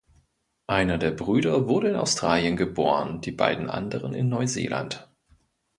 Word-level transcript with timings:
Einer 0.65 0.97
der 0.97 1.11
Brüder 1.11 1.67
wurde 1.67 1.89
in 1.89 1.95
Australien 1.95 2.57
geboren, 2.57 3.21
die 3.21 3.31
beiden 3.31 3.69
anderen 3.69 4.15
in 4.15 4.29
Neuseeland. 4.29 5.07